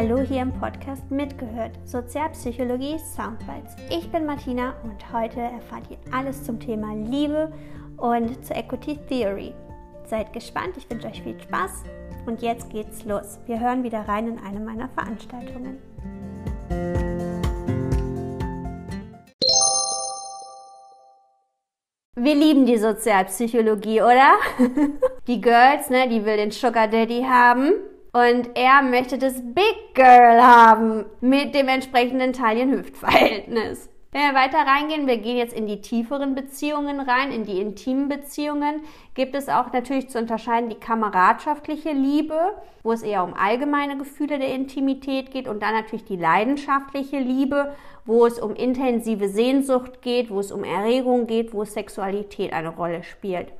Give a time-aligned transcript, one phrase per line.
[0.00, 3.74] Hallo hier im Podcast Mitgehört, Sozialpsychologie Soundbites.
[3.90, 7.52] Ich bin Martina und heute erfahrt ihr alles zum Thema Liebe
[7.96, 9.52] und zur Equity Theory.
[10.04, 11.82] Seid gespannt, ich wünsche euch viel Spaß
[12.26, 13.40] und jetzt geht's los.
[13.46, 15.78] Wir hören wieder rein in eine meiner Veranstaltungen.
[22.14, 24.34] Wir lieben die Sozialpsychologie, oder?
[25.26, 27.72] die Girls, ne, die will den Sugar Daddy haben
[28.18, 33.88] und er möchte das Big Girl haben mit dem entsprechenden Taillen-Hüft-Verhältnis.
[34.10, 38.08] Wenn wir weiter reingehen, wir gehen jetzt in die tieferen Beziehungen rein, in die intimen
[38.08, 38.80] Beziehungen,
[39.14, 44.38] gibt es auch natürlich zu unterscheiden die kameradschaftliche Liebe, wo es eher um allgemeine Gefühle
[44.38, 50.30] der Intimität geht und dann natürlich die leidenschaftliche Liebe, wo es um intensive Sehnsucht geht,
[50.30, 53.52] wo es um Erregung geht, wo Sexualität eine Rolle spielt.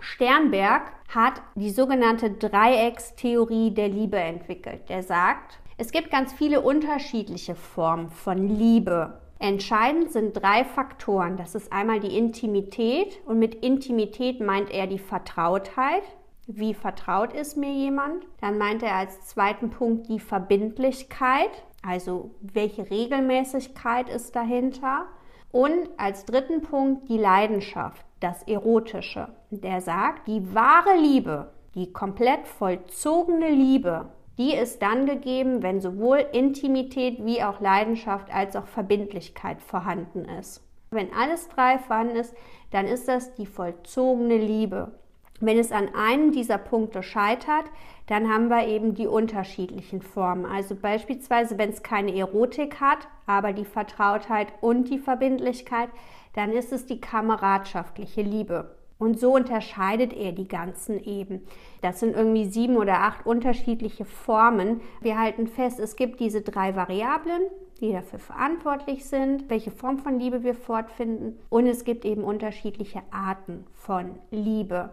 [0.00, 4.88] Sternberg hat die sogenannte Dreieckstheorie der Liebe entwickelt.
[4.88, 9.20] Der sagt, es gibt ganz viele unterschiedliche Formen von Liebe.
[9.38, 11.36] Entscheidend sind drei Faktoren.
[11.36, 16.02] Das ist einmal die Intimität und mit Intimität meint er die Vertrautheit.
[16.48, 18.26] Wie vertraut ist mir jemand?
[18.40, 21.50] Dann meint er als zweiten Punkt die Verbindlichkeit,
[21.86, 25.06] also welche Regelmäßigkeit ist dahinter.
[25.52, 29.28] Und als dritten Punkt die Leidenschaft das Erotische.
[29.50, 34.06] Der sagt, die wahre Liebe, die komplett vollzogene Liebe,
[34.38, 40.62] die ist dann gegeben, wenn sowohl Intimität wie auch Leidenschaft als auch Verbindlichkeit vorhanden ist.
[40.90, 42.34] Wenn alles drei vorhanden ist,
[42.70, 44.92] dann ist das die vollzogene Liebe.
[45.40, 47.64] Wenn es an einem dieser Punkte scheitert,
[48.06, 50.46] dann haben wir eben die unterschiedlichen Formen.
[50.46, 55.90] Also beispielsweise, wenn es keine Erotik hat, aber die Vertrautheit und die Verbindlichkeit,
[56.34, 58.74] dann ist es die kameradschaftliche Liebe.
[58.98, 61.46] Und so unterscheidet er die ganzen eben.
[61.82, 64.80] Das sind irgendwie sieben oder acht unterschiedliche Formen.
[65.00, 67.42] Wir halten fest, es gibt diese drei Variablen,
[67.80, 71.38] die dafür verantwortlich sind, welche Form von Liebe wir fortfinden.
[71.48, 74.90] Und es gibt eben unterschiedliche Arten von Liebe.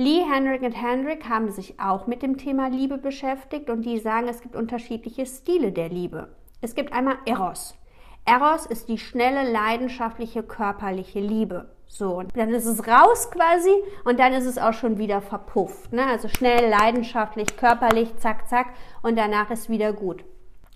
[0.00, 4.28] Lee, Henrik und Hendrik haben sich auch mit dem Thema Liebe beschäftigt und die sagen,
[4.28, 6.28] es gibt unterschiedliche Stile der Liebe.
[6.60, 7.74] Es gibt einmal Eros.
[8.24, 11.74] Eros ist die schnelle, leidenschaftliche, körperliche Liebe.
[11.88, 13.72] So, dann ist es raus quasi
[14.04, 15.92] und dann ist es auch schon wieder verpufft.
[15.92, 16.06] Ne?
[16.06, 18.68] Also schnell, leidenschaftlich, körperlich, zack, zack
[19.02, 20.24] und danach ist wieder gut.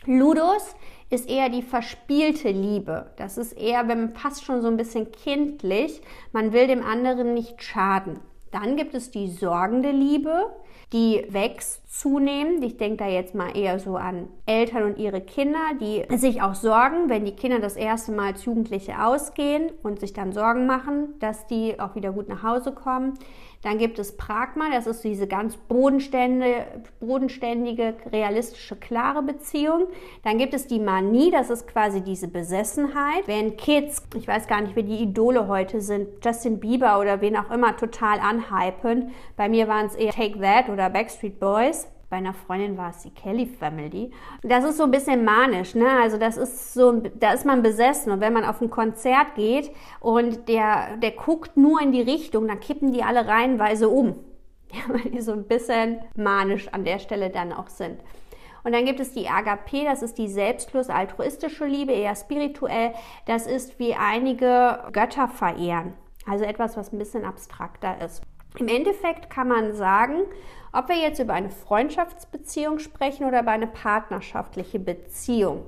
[0.04, 0.74] Ludus
[1.10, 3.12] ist eher die verspielte Liebe.
[3.18, 6.02] Das ist eher, wenn man fast schon so ein bisschen kindlich.
[6.32, 8.18] Man will dem anderen nicht schaden.
[8.52, 10.52] Dann gibt es die sorgende Liebe
[10.92, 12.62] die wächst zunehmend.
[12.64, 16.54] Ich denke da jetzt mal eher so an Eltern und ihre Kinder, die sich auch
[16.54, 21.14] sorgen, wenn die Kinder das erste Mal als Jugendliche ausgehen und sich dann Sorgen machen,
[21.18, 23.14] dass die auch wieder gut nach Hause kommen.
[23.62, 26.66] Dann gibt es Pragma, das ist diese ganz bodenständige,
[26.98, 29.86] bodenständige, realistische, klare Beziehung.
[30.24, 33.26] Dann gibt es die Manie, das ist quasi diese Besessenheit.
[33.26, 37.36] Wenn Kids, ich weiß gar nicht, wer die Idole heute sind, Justin Bieber oder wen
[37.36, 39.12] auch immer, total anhypen.
[39.36, 42.98] Bei mir waren es eher Take That oder Backstreet Boys bei einer Freundin war es
[42.98, 44.10] die Kelly Family.
[44.42, 45.88] Das ist so ein bisschen manisch, ne?
[46.02, 49.70] Also das ist so, da ist man besessen und wenn man auf ein Konzert geht
[49.98, 54.18] und der, der guckt nur in die Richtung, dann kippen die alle reihenweise um.
[54.74, 57.98] Ja, weil die so ein bisschen manisch an der Stelle dann auch sind.
[58.64, 62.92] Und dann gibt es die Agape, das ist die selbstlos altruistische Liebe, eher spirituell.
[63.26, 65.92] Das ist wie einige Götter verehren.
[66.26, 68.22] Also etwas, was ein bisschen abstrakter ist.
[68.58, 70.22] Im Endeffekt kann man sagen,
[70.72, 75.66] ob wir jetzt über eine Freundschaftsbeziehung sprechen oder über eine partnerschaftliche Beziehung.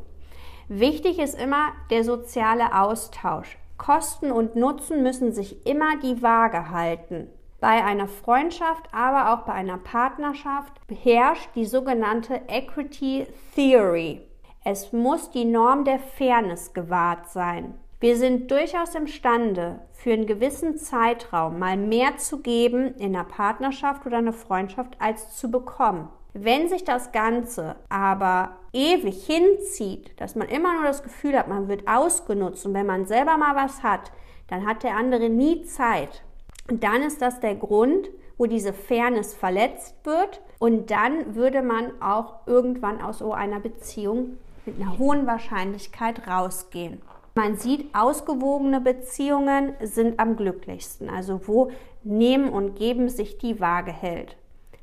[0.69, 3.59] Wichtig ist immer der soziale Austausch.
[3.77, 7.29] Kosten und Nutzen müssen sich immer die Waage halten.
[7.61, 10.73] Bei einer Freundschaft, aber auch bei einer Partnerschaft
[11.03, 14.23] herrscht die sogenannte Equity Theory.
[14.65, 17.75] Es muss die Norm der Fairness gewahrt sein.
[18.05, 24.05] Wir sind durchaus imstande, für einen gewissen Zeitraum mal mehr zu geben in einer Partnerschaft
[24.05, 26.11] oder einer Freundschaft als zu bekommen.
[26.35, 31.69] Wenn sich das Ganze aber ewig hinzieht, dass man immer nur das Gefühl hat, man
[31.69, 34.13] wird ausgenutzt und wenn man selber mal was hat,
[34.49, 36.25] dann hat der andere nie Zeit.
[36.71, 42.03] Und dann ist das der Grund, wo diese Fairness verletzt wird und dann würde man
[42.03, 44.37] auch irgendwann aus so einer Beziehung
[44.67, 47.01] mit einer hohen Wahrscheinlichkeit rausgehen.
[47.37, 51.73] Man sieht, ausgewogene Beziehungen sind am glücklichsten, also wo
[52.05, 54.37] Nehmen und Geben sich die Waage hält.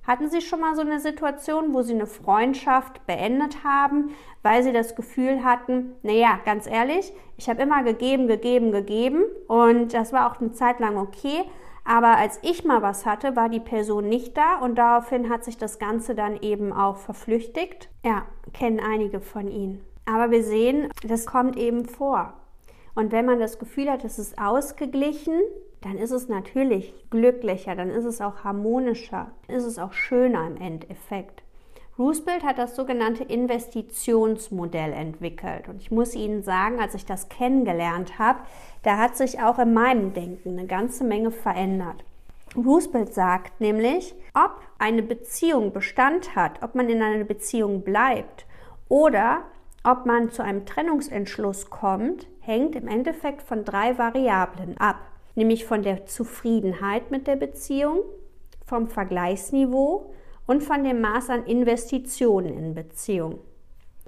[0.05, 4.09] Hatten Sie schon mal so eine Situation, wo Sie eine Freundschaft beendet haben,
[4.43, 9.93] weil Sie das Gefühl hatten, naja, ganz ehrlich, ich habe immer gegeben, gegeben, gegeben und
[9.93, 11.45] das war auch eine Zeit lang okay,
[11.83, 15.57] Aber als ich mal was hatte, war die Person nicht da und daraufhin hat sich
[15.57, 17.89] das Ganze dann eben auch verflüchtigt.
[18.05, 19.83] Ja, kennen einige von Ihnen.
[20.05, 22.33] Aber wir sehen, das kommt eben vor.
[22.95, 25.39] Und wenn man das Gefühl hat, es ist ausgeglichen,
[25.81, 30.57] dann ist es natürlich glücklicher, dann ist es auch harmonischer, ist es auch schöner im
[30.57, 31.43] Endeffekt.
[31.97, 35.67] Roosevelt hat das sogenannte Investitionsmodell entwickelt.
[35.67, 38.39] Und ich muss Ihnen sagen, als ich das kennengelernt habe,
[38.83, 42.03] da hat sich auch in meinem Denken eine ganze Menge verändert.
[42.55, 48.45] Roosevelt sagt nämlich, ob eine Beziehung Bestand hat, ob man in einer Beziehung bleibt
[48.89, 49.43] oder
[49.83, 54.99] ob man zu einem Trennungsentschluss kommt, hängt im Endeffekt von drei Variablen ab,
[55.35, 58.01] nämlich von der Zufriedenheit mit der Beziehung,
[58.65, 60.13] vom Vergleichsniveau
[60.45, 63.39] und von dem Maß an Investitionen in Beziehung.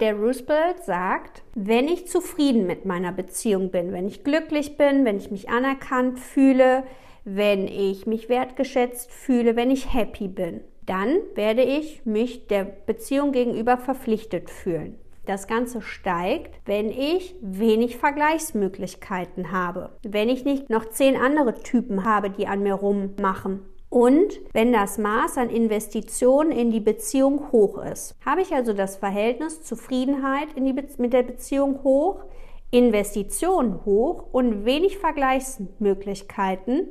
[0.00, 5.18] Der Roosevelt sagt, wenn ich zufrieden mit meiner Beziehung bin, wenn ich glücklich bin, wenn
[5.18, 6.82] ich mich anerkannt fühle,
[7.24, 13.32] wenn ich mich wertgeschätzt fühle, wenn ich happy bin, dann werde ich mich der Beziehung
[13.32, 14.98] gegenüber verpflichtet fühlen.
[15.26, 22.04] Das Ganze steigt, wenn ich wenig Vergleichsmöglichkeiten habe, wenn ich nicht noch zehn andere Typen
[22.04, 27.78] habe, die an mir rummachen und wenn das Maß an Investitionen in die Beziehung hoch
[27.78, 28.16] ist.
[28.26, 32.24] Habe ich also das Verhältnis Zufriedenheit mit der Beziehung hoch,
[32.70, 36.88] Investitionen hoch und wenig Vergleichsmöglichkeiten,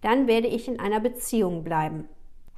[0.00, 2.08] dann werde ich in einer Beziehung bleiben.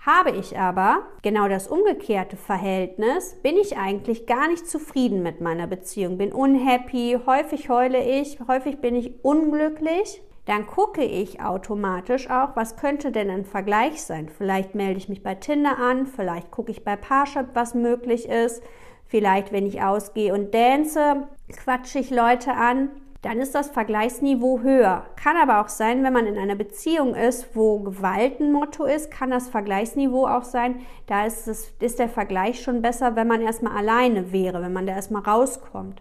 [0.06, 5.66] Habe ich aber genau das umgekehrte Verhältnis, bin ich eigentlich gar nicht zufrieden mit meiner
[5.66, 12.54] Beziehung, bin unhappy, häufig heule ich, häufig bin ich unglücklich, dann gucke ich automatisch auch,
[12.54, 14.28] was könnte denn ein Vergleich sein.
[14.28, 18.62] Vielleicht melde ich mich bei Tinder an, vielleicht gucke ich bei Parship, was möglich ist.
[19.06, 21.26] Vielleicht, wenn ich ausgehe und dance,
[21.56, 22.90] quatsche ich Leute an
[23.22, 25.06] dann ist das Vergleichsniveau höher.
[25.16, 29.10] Kann aber auch sein, wenn man in einer Beziehung ist, wo Gewalt ein Motto ist,
[29.10, 33.40] kann das Vergleichsniveau auch sein, da ist, es, ist der Vergleich schon besser, wenn man
[33.40, 36.00] erstmal alleine wäre, wenn man da erstmal rauskommt.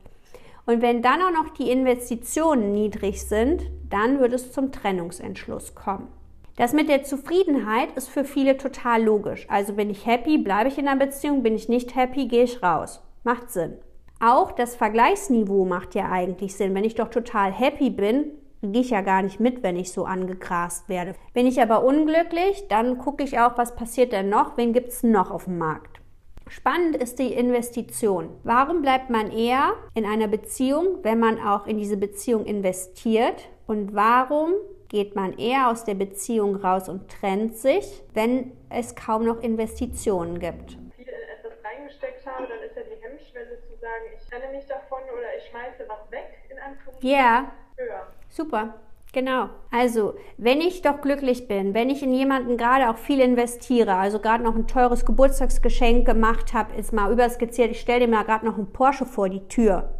[0.65, 6.07] Und wenn dann auch noch die Investitionen niedrig sind, dann wird es zum Trennungsentschluss kommen.
[6.57, 9.45] Das mit der Zufriedenheit ist für viele total logisch.
[9.49, 12.63] Also bin ich happy, bleibe ich in einer Beziehung, bin ich nicht happy, gehe ich
[12.63, 13.01] raus.
[13.23, 13.73] Macht Sinn.
[14.25, 16.73] Auch das Vergleichsniveau macht ja eigentlich Sinn.
[16.73, 18.31] Wenn ich doch total happy bin,
[18.63, 21.13] gehe ich ja gar nicht mit, wenn ich so angegrast werde.
[21.35, 25.03] Bin ich aber unglücklich, dann gucke ich auch, was passiert denn noch, wen gibt es
[25.03, 26.01] noch auf dem Markt.
[26.47, 28.29] Spannend ist die Investition.
[28.43, 33.47] Warum bleibt man eher in einer Beziehung, wenn man auch in diese Beziehung investiert?
[33.67, 34.53] Und warum
[34.87, 40.39] geht man eher aus der Beziehung raus und trennt sich, wenn es kaum noch Investitionen
[40.39, 40.79] gibt?
[40.95, 44.99] Viel etwas reingesteckt habe, dann ist ja die Hemmschwelle zu sagen, ich trenne mich davon
[45.11, 47.51] oder ich schmeiße was weg, in Anführungszeichen, yeah.
[47.77, 48.07] höher.
[48.29, 48.75] Super.
[49.13, 49.49] Genau.
[49.71, 54.19] Also, wenn ich doch glücklich bin, wenn ich in jemanden gerade auch viel investiere, also
[54.19, 58.45] gerade noch ein teures Geburtstagsgeschenk gemacht habe, ist mal überskizziert, ich stelle dir mal gerade
[58.45, 59.99] noch einen Porsche vor die Tür,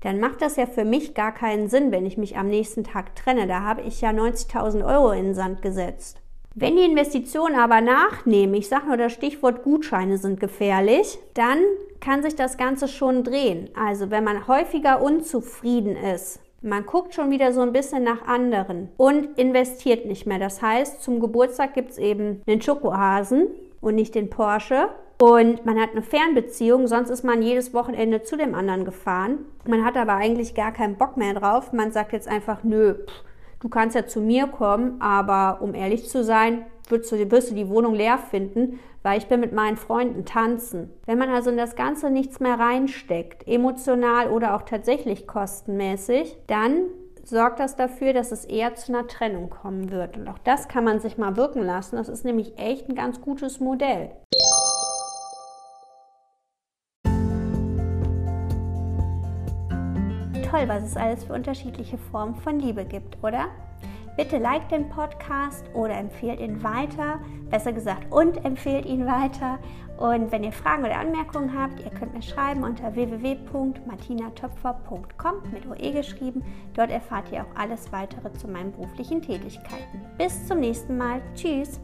[0.00, 3.14] dann macht das ja für mich gar keinen Sinn, wenn ich mich am nächsten Tag
[3.14, 3.46] trenne.
[3.46, 6.20] Da habe ich ja 90.000 Euro in den Sand gesetzt.
[6.58, 11.58] Wenn die Investitionen aber nachnehmen, ich sage nur das Stichwort Gutscheine sind gefährlich, dann
[12.00, 13.68] kann sich das Ganze schon drehen.
[13.78, 18.88] Also wenn man häufiger unzufrieden ist, man guckt schon wieder so ein bisschen nach anderen
[18.96, 20.38] und investiert nicht mehr.
[20.38, 23.48] Das heißt, zum Geburtstag gibt es eben einen Schokohasen
[23.82, 24.88] und nicht den Porsche.
[25.20, 29.44] Und man hat eine Fernbeziehung, sonst ist man jedes Wochenende zu dem anderen gefahren.
[29.66, 31.74] Man hat aber eigentlich gar keinen Bock mehr drauf.
[31.74, 33.25] Man sagt jetzt einfach, nö, pff,
[33.66, 37.54] du kannst ja zu mir kommen, aber um ehrlich zu sein, wirst du, wirst du
[37.56, 40.92] die Wohnung leer finden, weil ich bin mit meinen Freunden tanzen.
[41.04, 46.82] Wenn man also in das Ganze nichts mehr reinsteckt, emotional oder auch tatsächlich kostenmäßig, dann
[47.24, 50.16] sorgt das dafür, dass es eher zu einer Trennung kommen wird.
[50.16, 51.96] Und auch das kann man sich mal wirken lassen.
[51.96, 54.12] Das ist nämlich echt ein ganz gutes Modell.
[60.68, 63.46] Was es alles für unterschiedliche Formen von Liebe gibt, oder?
[64.16, 67.20] Bitte liked den Podcast oder empfehlt ihn weiter,
[67.50, 69.58] besser gesagt, und empfehlt ihn weiter.
[69.98, 75.92] Und wenn ihr Fragen oder Anmerkungen habt, ihr könnt mir schreiben unter www.martinatöpfer.com mit OE
[75.92, 76.42] geschrieben.
[76.74, 80.00] Dort erfahrt ihr auch alles weitere zu meinen beruflichen Tätigkeiten.
[80.16, 81.20] Bis zum nächsten Mal.
[81.34, 81.78] Tschüss.